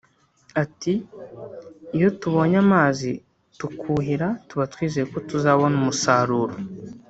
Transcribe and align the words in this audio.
ati 0.63 0.93
“Iyo 1.97 2.09
tubonye 2.19 2.57
amazi 2.65 3.11
tukuhira 3.59 4.27
tuba 4.47 4.65
twizeye 4.73 5.05
ko 5.13 5.17
tuzabona 5.29 5.75
umusaruro 5.81 6.55